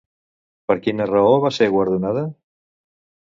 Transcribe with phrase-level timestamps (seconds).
[0.71, 2.25] Per quina raó va ser guardonada?